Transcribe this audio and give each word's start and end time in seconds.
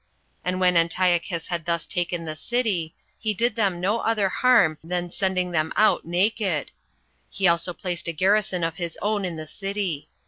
And 0.43 0.59
when 0.59 0.77
Antiochus 0.77 1.49
had 1.49 1.65
thus 1.65 1.85
taken 1.85 2.25
the 2.25 2.35
city, 2.35 2.95
he 3.19 3.35
did 3.35 3.55
them 3.55 3.79
no 3.79 3.99
other 3.99 4.29
harm 4.29 4.79
than 4.83 5.11
sending 5.11 5.51
them 5.51 5.71
out 5.75 6.05
naked. 6.05 6.71
He 7.29 7.47
also 7.47 7.71
placed 7.71 8.07
a 8.07 8.11
garrison 8.11 8.63
of 8.63 8.77
his 8.77 8.97
own 9.03 9.25
in 9.25 9.35
the 9.35 9.45
city. 9.45 10.09